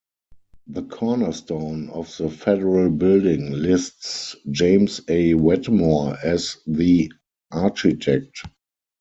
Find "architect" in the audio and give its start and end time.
7.51-8.41